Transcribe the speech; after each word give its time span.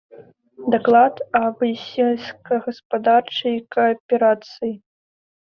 Даклад 0.75 1.15
аб 1.41 1.59
сельскагаспадарчай 1.83 3.57
кааперацыі. 3.77 4.73